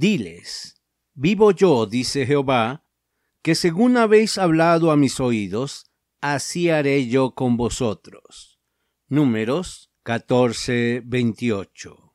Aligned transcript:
Diles, 0.00 0.80
vivo 1.12 1.50
yo, 1.50 1.84
dice 1.84 2.24
Jehová, 2.24 2.86
que 3.42 3.54
según 3.54 3.98
habéis 3.98 4.38
hablado 4.38 4.92
a 4.92 4.96
mis 4.96 5.20
oídos, 5.20 5.90
así 6.22 6.70
haré 6.70 7.06
yo 7.06 7.34
con 7.34 7.58
vosotros. 7.58 8.58
Números 9.08 9.92
14, 10.04 11.02
28. 11.04 12.14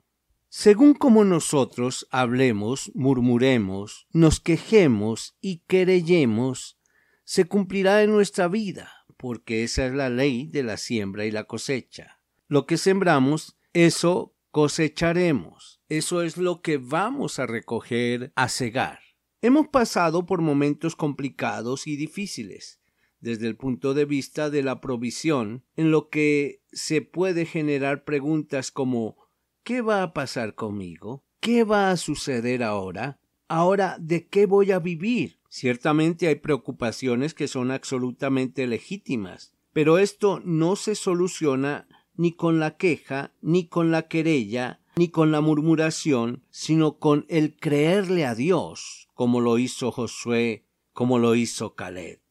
Según 0.49 0.95
como 0.95 1.25
nosotros 1.25 2.08
hablemos, 2.09 2.91
murmuremos, 2.95 4.08
nos 4.11 4.39
quejemos 4.39 5.38
y 5.39 5.59
querellemos, 5.67 6.80
se 7.23 7.45
cumplirá 7.45 8.02
en 8.02 8.09
nuestra 8.09 8.47
vida, 8.47 8.91
porque 9.16 9.63
esa 9.63 9.86
es 9.86 9.94
la 9.94 10.09
ley 10.09 10.47
de 10.47 10.63
la 10.63 10.77
siembra 10.77 11.27
y 11.27 11.30
la 11.30 11.44
cosecha. 11.44 12.20
Lo 12.47 12.66
que 12.66 12.77
sembramos, 12.80 13.59
eso 13.73 14.34
cosecharemos. 14.55 15.82
Eso 15.90 16.22
es 16.22 16.38
lo 16.38 16.62
que 16.62 16.77
vamos 16.77 17.40
a 17.40 17.45
recoger, 17.45 18.32
a 18.38 18.48
cegar. 18.48 19.00
Hemos 19.41 19.68
pasado 19.68 20.26
por 20.26 20.39
momentos 20.39 20.95
complicados 20.95 21.88
y 21.88 21.97
difíciles 21.97 22.80
desde 23.20 23.47
el 23.47 23.58
punto 23.58 23.94
de 23.94 24.06
vista 24.06 24.50
de 24.50 24.64
la 24.64 24.80
provisión, 24.80 25.66
en 25.75 25.92
lo 25.92 26.08
que 26.08 26.62
se 26.72 27.02
puede 27.02 27.45
generar 27.45 28.06
preguntas 28.06 28.72
como 28.72 29.17
¿qué 29.64 29.81
va 29.81 30.03
a 30.03 30.14
pasar 30.14 30.56
conmigo? 30.56 31.25
¿Qué 31.42 31.66
va 31.66 31.92
a 31.92 31.97
suceder 31.97 32.64
ahora? 32.64 33.19
Ahora, 33.50 33.97
¿de 34.00 34.30
qué 34.30 34.45
voy 34.45 34.72
a 34.72 34.80
vivir? 34.80 35.38
Ciertamente 35.50 36.30
hay 36.30 36.36
preocupaciones 36.36 37.34
que 37.34 37.50
son 37.50 37.72
absolutamente 37.72 38.67
legítimas, 38.67 39.53
pero 39.73 39.97
esto 39.97 40.40
no 40.45 40.78
se 40.78 40.95
soluciona 40.95 41.90
ni 42.17 42.33
con 42.33 42.59
la 42.59 42.77
queja, 42.77 43.33
ni 43.41 43.67
con 43.67 43.91
la 43.91 44.08
querella, 44.08 44.81
ni 44.95 45.09
con 45.09 45.31
la 45.31 45.41
murmuración, 45.41 46.44
sino 46.49 46.97
con 46.99 47.25
el 47.30 47.55
creerle 47.55 48.25
a 48.25 48.35
Dios, 48.35 49.09
como 49.13 49.41
lo 49.41 49.57
hizo 49.57 49.91
Josué, 49.91 50.66
como 50.94 51.19
lo 51.19 51.35
hizo 51.35 51.75
Caleb. 51.75 52.22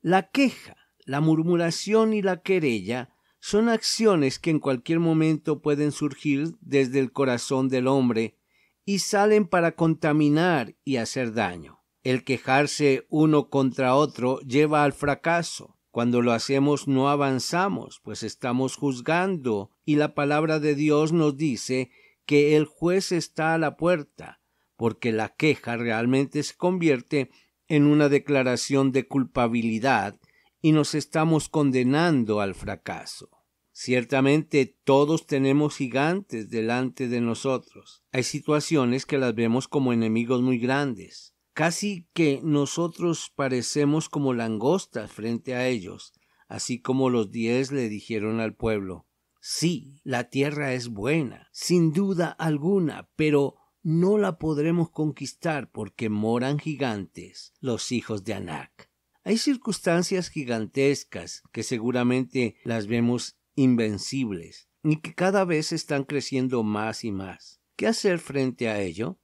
La 0.00 0.30
queja, 0.30 0.76
la 1.04 1.20
murmuración 1.20 2.12
y 2.12 2.22
la 2.22 2.42
querella 2.42 3.16
son 3.40 3.68
acciones 3.68 4.38
que 4.38 4.50
en 4.50 4.60
cualquier 4.60 5.00
momento 5.00 5.60
pueden 5.62 5.92
surgir 5.92 6.56
desde 6.60 6.98
el 6.98 7.12
corazón 7.12 7.68
del 7.68 7.86
hombre 7.86 8.38
y 8.84 9.00
salen 9.00 9.46
para 9.46 9.72
contaminar 9.72 10.76
y 10.84 10.96
hacer 10.96 11.32
daño. 11.32 11.80
El 12.02 12.22
quejarse 12.22 13.06
uno 13.08 13.48
contra 13.48 13.96
otro 13.96 14.40
lleva 14.40 14.84
al 14.84 14.92
fracaso. 14.92 15.75
Cuando 15.96 16.20
lo 16.20 16.32
hacemos 16.32 16.88
no 16.88 17.08
avanzamos, 17.08 18.02
pues 18.04 18.22
estamos 18.22 18.76
juzgando, 18.76 19.70
y 19.86 19.96
la 19.96 20.14
palabra 20.14 20.60
de 20.60 20.74
Dios 20.74 21.14
nos 21.14 21.38
dice 21.38 21.90
que 22.26 22.54
el 22.54 22.66
juez 22.66 23.12
está 23.12 23.54
a 23.54 23.58
la 23.58 23.78
puerta, 23.78 24.42
porque 24.76 25.10
la 25.10 25.34
queja 25.34 25.78
realmente 25.78 26.42
se 26.42 26.54
convierte 26.54 27.30
en 27.66 27.86
una 27.86 28.10
declaración 28.10 28.92
de 28.92 29.08
culpabilidad 29.08 30.20
y 30.60 30.72
nos 30.72 30.94
estamos 30.94 31.48
condenando 31.48 32.42
al 32.42 32.54
fracaso. 32.54 33.30
Ciertamente 33.72 34.76
todos 34.84 35.26
tenemos 35.26 35.78
gigantes 35.78 36.50
delante 36.50 37.08
de 37.08 37.22
nosotros. 37.22 38.04
Hay 38.12 38.24
situaciones 38.24 39.06
que 39.06 39.16
las 39.16 39.34
vemos 39.34 39.66
como 39.66 39.94
enemigos 39.94 40.42
muy 40.42 40.58
grandes. 40.58 41.35
Casi 41.56 42.06
que 42.12 42.42
nosotros 42.44 43.32
parecemos 43.34 44.10
como 44.10 44.34
langostas 44.34 45.10
frente 45.10 45.54
a 45.54 45.66
ellos, 45.66 46.12
así 46.48 46.82
como 46.82 47.08
los 47.08 47.30
diez 47.30 47.72
le 47.72 47.88
dijeron 47.88 48.40
al 48.40 48.54
pueblo 48.54 49.06
Sí, 49.40 50.02
la 50.04 50.28
tierra 50.28 50.74
es 50.74 50.88
buena, 50.88 51.48
sin 51.52 51.94
duda 51.94 52.28
alguna, 52.28 53.08
pero 53.16 53.54
no 53.82 54.18
la 54.18 54.36
podremos 54.36 54.90
conquistar 54.90 55.70
porque 55.70 56.10
moran 56.10 56.58
gigantes, 56.58 57.54
los 57.60 57.90
hijos 57.90 58.22
de 58.22 58.34
Anak. 58.34 58.90
Hay 59.24 59.38
circunstancias 59.38 60.28
gigantescas 60.28 61.42
que 61.52 61.62
seguramente 61.62 62.56
las 62.64 62.86
vemos 62.86 63.38
invencibles 63.54 64.68
y 64.84 64.96
que 64.96 65.14
cada 65.14 65.46
vez 65.46 65.72
están 65.72 66.04
creciendo 66.04 66.62
más 66.62 67.02
y 67.02 67.12
más. 67.12 67.62
¿Qué 67.76 67.86
hacer 67.86 68.18
frente 68.18 68.68
a 68.68 68.82
ello? 68.82 69.18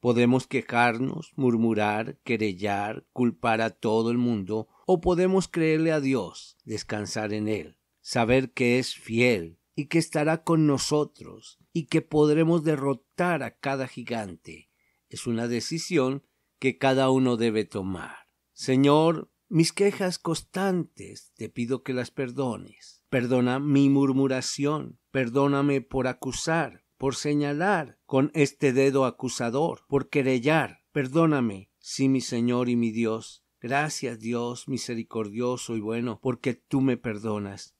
Podemos 0.00 0.46
quejarnos, 0.46 1.32
murmurar, 1.34 2.18
querellar, 2.24 3.06
culpar 3.12 3.60
a 3.60 3.70
todo 3.70 4.10
el 4.10 4.18
mundo, 4.18 4.68
o 4.86 5.00
podemos 5.00 5.48
creerle 5.48 5.92
a 5.92 6.00
Dios, 6.00 6.56
descansar 6.64 7.32
en 7.32 7.48
Él, 7.48 7.78
saber 8.00 8.52
que 8.52 8.78
es 8.78 8.94
fiel 8.94 9.58
y 9.74 9.86
que 9.86 9.98
estará 9.98 10.44
con 10.44 10.66
nosotros 10.66 11.58
y 11.72 11.86
que 11.86 12.02
podremos 12.02 12.64
derrotar 12.64 13.42
a 13.42 13.58
cada 13.58 13.86
gigante. 13.86 14.70
Es 15.08 15.26
una 15.26 15.48
decisión 15.48 16.24
que 16.58 16.78
cada 16.78 17.10
uno 17.10 17.36
debe 17.36 17.64
tomar. 17.64 18.28
Señor, 18.52 19.30
mis 19.48 19.72
quejas 19.72 20.18
constantes 20.18 21.32
te 21.36 21.48
pido 21.48 21.82
que 21.82 21.94
las 21.94 22.10
perdones. 22.10 23.04
Perdona 23.08 23.60
mi 23.60 23.88
murmuración, 23.88 24.98
perdóname 25.10 25.80
por 25.80 26.06
acusar, 26.06 26.84
por 26.98 27.14
señalar 27.14 27.98
con 28.04 28.30
este 28.34 28.72
dedo 28.72 29.04
acusador, 29.04 29.84
por 29.88 30.08
querellar. 30.10 30.82
Perdóname, 30.92 31.70
sí, 31.78 32.08
mi 32.08 32.20
Señor 32.20 32.68
y 32.68 32.76
mi 32.76 32.90
Dios. 32.90 33.44
Gracias, 33.60 34.18
Dios 34.18 34.68
misericordioso 34.68 35.76
y 35.76 35.80
bueno, 35.80 36.20
porque 36.20 36.54
tú 36.54 36.80
me 36.80 36.96
perdonas. 36.96 37.74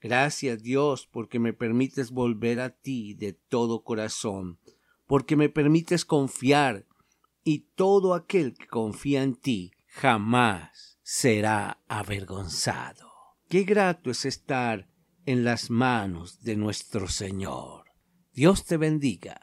Gracias, 0.00 0.62
Dios, 0.62 1.06
porque 1.06 1.38
me 1.38 1.52
permites 1.52 2.10
volver 2.10 2.60
a 2.60 2.70
ti 2.70 3.14
de 3.14 3.34
todo 3.34 3.84
corazón, 3.84 4.58
porque 5.06 5.36
me 5.36 5.50
permites 5.50 6.04
confiar, 6.04 6.86
y 7.44 7.70
todo 7.74 8.14
aquel 8.14 8.54
que 8.54 8.66
confía 8.66 9.22
en 9.22 9.34
ti 9.34 9.72
jamás 9.86 10.98
será 11.02 11.82
avergonzado. 11.88 13.10
Qué 13.48 13.64
grato 13.64 14.10
es 14.10 14.24
estar 14.24 14.88
en 15.26 15.44
las 15.44 15.70
manos 15.70 16.42
de 16.42 16.56
nuestro 16.56 17.08
Señor. 17.08 17.89
Dios 18.32 18.64
te 18.64 18.76
bendiga. 18.76 19.40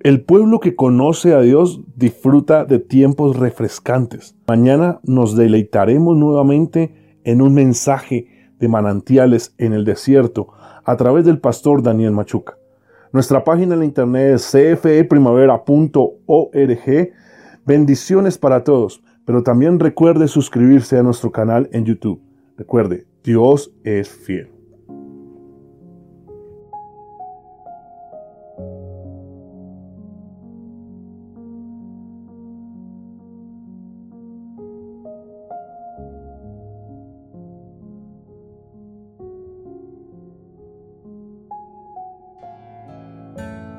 El 0.00 0.24
pueblo 0.24 0.58
que 0.58 0.74
conoce 0.74 1.34
a 1.34 1.42
Dios 1.42 1.82
disfruta 1.94 2.64
de 2.64 2.78
tiempos 2.78 3.36
refrescantes. 3.36 4.34
Mañana 4.48 4.98
nos 5.04 5.36
deleitaremos 5.36 6.16
nuevamente 6.16 7.20
en 7.22 7.42
un 7.42 7.52
mensaje 7.52 8.26
de 8.58 8.68
manantiales 8.68 9.54
en 9.58 9.74
el 9.74 9.84
desierto 9.84 10.48
a 10.84 10.96
través 10.96 11.26
del 11.26 11.38
pastor 11.38 11.82
Daniel 11.82 12.12
Machuca. 12.12 12.56
Nuestra 13.12 13.44
página 13.44 13.74
en 13.74 13.82
internet 13.82 14.36
es 14.36 14.50
cfeprimavera.org. 14.50 17.12
Bendiciones 17.66 18.38
para 18.38 18.64
todos, 18.64 19.02
pero 19.26 19.42
también 19.42 19.78
recuerde 19.78 20.28
suscribirse 20.28 20.98
a 20.98 21.02
nuestro 21.02 21.30
canal 21.30 21.68
en 21.72 21.84
YouTube. 21.84 22.22
Recuerde, 22.56 23.06
Dios 23.22 23.70
es 23.84 24.08
fiel. 24.08 24.61